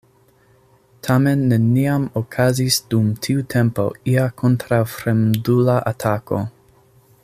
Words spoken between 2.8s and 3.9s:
dum tiu tempo